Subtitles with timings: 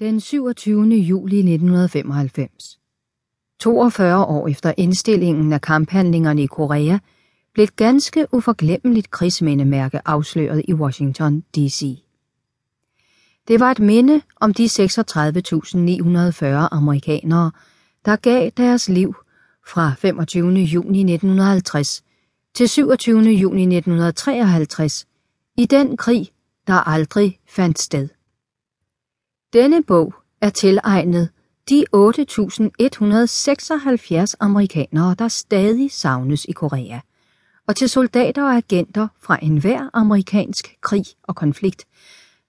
[0.00, 0.94] Den 27.
[0.94, 2.78] juli 1995.
[3.58, 6.98] 42 år efter indstillingen af kamphandlingerne i Korea,
[7.54, 12.02] blev et ganske uforglemmeligt krigsmindemærke afsløret i Washington, D.C.
[13.48, 14.68] Det var et minde om de 36.940
[16.70, 17.50] amerikanere,
[18.04, 19.14] der gav deres liv
[19.66, 20.52] fra 25.
[20.52, 22.04] juni 1950
[22.54, 23.18] til 27.
[23.18, 25.06] juni 1953
[25.56, 26.28] i den krig,
[26.66, 28.08] der aldrig fandt sted.
[29.52, 31.30] Denne bog er tilegnet
[31.68, 37.00] de 8.176 amerikanere, der stadig savnes i Korea,
[37.66, 41.86] og til soldater og agenter fra enhver amerikansk krig og konflikt,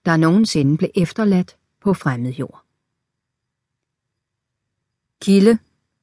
[0.06, 2.64] der nogensinde blev efterladt på fremmed jord.
[5.22, 5.58] Kilde.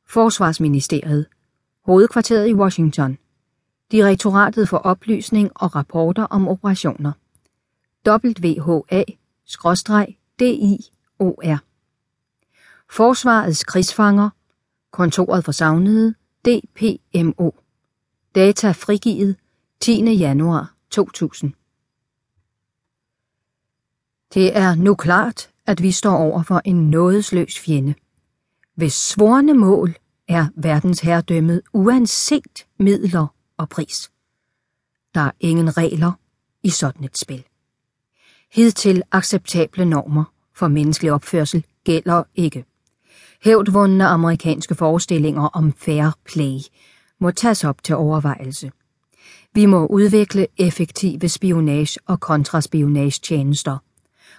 [0.08, 1.26] Forsvarsministeriet.
[1.84, 3.18] Hovedkvarteret i Washington.
[3.92, 7.12] Direktoratet for Oplysning og Rapporter om Operationer.
[8.06, 9.02] WHA,
[10.40, 11.58] DIOR
[12.90, 14.30] Forsvarets krigsfanger
[14.90, 17.50] Kontoret for Savnede DPMO
[18.34, 19.36] Data frigivet
[19.80, 20.12] 10.
[20.12, 21.52] januar 2000
[24.34, 27.94] Det er nu klart, at vi står over for en nådesløs fjende.
[28.74, 29.94] Hvis svorne mål
[30.28, 34.10] er verdensherredømmet uanset midler og pris.
[35.14, 36.12] Der er ingen regler
[36.62, 37.44] i sådan et spil.
[38.52, 42.64] Hidtil acceptable normer for menneskelig opførsel gælder ikke.
[43.44, 46.58] Hævdvundne amerikanske forestillinger om fair play
[47.20, 48.70] må tages op til overvejelse.
[49.54, 53.78] Vi må udvikle effektive spionage- og kontraspionage-tjenester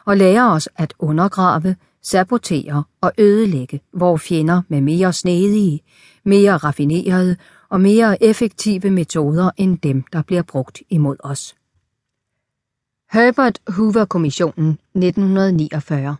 [0.06, 5.82] og lære os at undergrave, sabotere og ødelægge vores fjender med mere snedige,
[6.26, 7.36] mere raffinerede
[7.70, 11.56] og mere effektive metoder end dem, der bliver brugt imod os.
[13.10, 16.18] Herbert Hoover Kommissionen 1949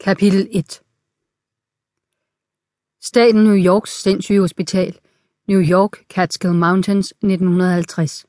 [0.00, 0.82] Kapitel 1
[3.00, 4.98] Staten New Yorks sindssygehospital
[5.46, 8.26] New York Catskill Mountains 1950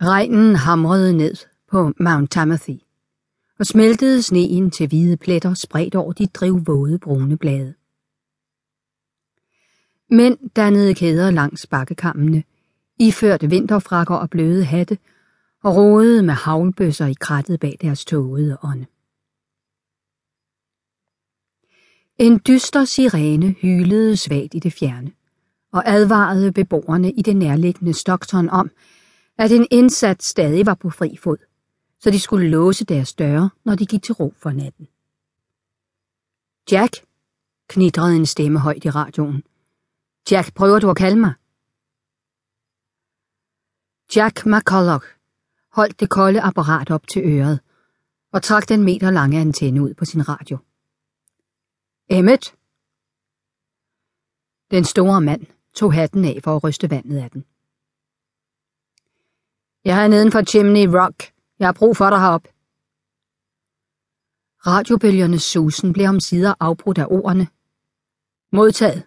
[0.00, 1.36] Regnen hamrede ned
[1.66, 2.87] på Mount Timothy
[3.58, 7.74] og smeltede sneen til hvide pletter spredt over de drivvåde brune blade.
[10.10, 12.44] Mænd dannede kæder langs bakkekammene,
[12.98, 14.98] iførte vinterfrakker og bløde hatte,
[15.62, 18.86] og rodede med havlbøsser i krattet bag deres tågede ånde.
[22.18, 25.12] En dyster sirene hylede svagt i det fjerne,
[25.72, 28.70] og advarede beboerne i det nærliggende Stockton om,
[29.38, 31.36] at en indsat stadig var på fri fod,
[32.00, 34.88] så de skulle låse deres døre, når de gik til ro for natten.
[36.72, 36.92] Jack,
[37.68, 39.42] knitrede en stemme højt i radioen.
[40.30, 41.34] Jack, prøver du at kalde mig?
[44.16, 45.06] Jack McCulloch
[45.72, 47.60] holdt det kolde apparat op til øret
[48.32, 50.58] og trak den meter lange antenne ud på sin radio.
[52.10, 52.54] Emmet?
[54.70, 57.44] Den store mand tog hatten af for at ryste vandet af den.
[59.84, 61.37] Jeg er neden for Chimney Rock.
[61.58, 62.44] Jeg har brug for dig herop.
[64.66, 67.48] Radiobølgernes susen blev om sider afbrudt af ordene.
[68.52, 69.02] Modtaget.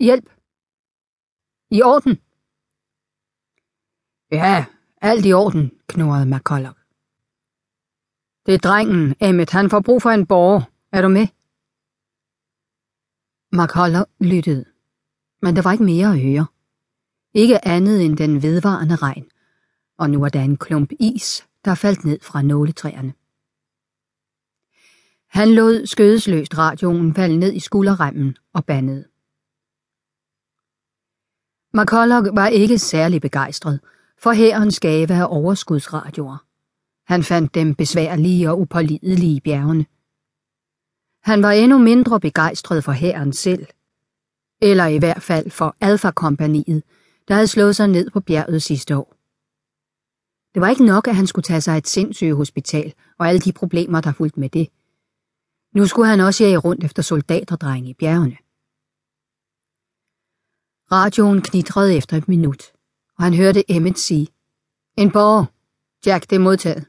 [0.00, 0.28] Hjælp.
[1.70, 2.14] I orden.
[4.32, 4.66] Ja,
[5.00, 6.78] alt i orden, knurrede McCulloch.
[8.46, 9.50] Det er drengen, Emmet.
[9.50, 10.62] Han får brug for en borger.
[10.92, 11.26] Er du med?
[13.52, 14.64] McCulloch lyttede,
[15.42, 16.46] men der var ikke mere at høre.
[17.34, 19.31] Ikke andet end den vedvarende regn,
[19.98, 23.14] og nu var der en klump is, der faldt ned fra nåletræerne.
[25.28, 29.04] Han lod skødesløst radioen falde ned i skulderremmen og bandede.
[31.74, 33.80] McCulloch var ikke særlig begejstret
[34.18, 36.44] for hærens gave af overskudsradioer.
[37.04, 39.86] Han fandt dem besværlige og upålidelige i bjergene.
[41.22, 43.66] Han var endnu mindre begejstret for hæren selv,
[44.60, 46.82] eller i hvert fald for Alfa-kompaniet,
[47.28, 49.21] der havde slået sig ned på bjerget sidste år.
[50.54, 53.52] Det var ikke nok, at han skulle tage sig et sindssyge hospital og alle de
[53.52, 54.68] problemer, der fulgte med det.
[55.74, 58.36] Nu skulle han også jage rundt efter soldaterdrenge i bjergene.
[60.92, 62.62] Radioen knitrede efter et minut,
[63.18, 64.28] og han hørte Emmet sige,
[64.96, 65.44] En borger.
[66.06, 66.86] Jack, det er modtaget.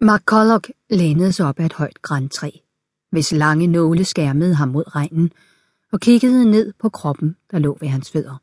[0.00, 2.50] McCulloch lænede sig op ad et højt græntræ,
[3.10, 5.32] hvis lange nåle skærmede ham mod regnen,
[5.92, 8.36] og kiggede ned på kroppen, der lå ved hans fødder.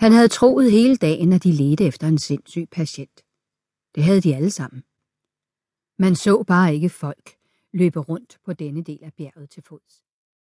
[0.00, 3.24] Han havde troet hele dagen, at de ledte efter en sindssyg patient.
[3.94, 4.82] Det havde de alle sammen.
[5.98, 7.36] Man så bare ikke folk
[7.72, 10.02] løbe rundt på denne del af bjerget til fods.